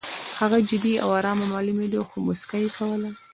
[0.39, 3.09] هغه جدي او ارامه معلومېده خو موسکا یې کوله